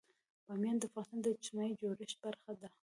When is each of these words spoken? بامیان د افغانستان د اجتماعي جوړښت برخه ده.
بامیان 0.45 0.77
د 0.79 0.83
افغانستان 0.89 1.19
د 1.21 1.27
اجتماعي 1.35 1.73
جوړښت 1.79 2.17
برخه 2.25 2.51
ده. 2.61 2.67